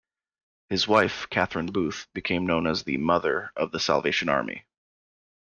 His 0.69 0.87
wife, 0.87 1.27
Catherine 1.29 1.71
Booth, 1.71 2.07
became 2.15 2.47
known 2.47 2.65
as 2.65 2.81
the 2.81 2.97
"Mother" 2.97 3.51
of 3.55 3.71
The 3.71 3.79
Salvation 3.79 4.29
Army. 4.29 4.65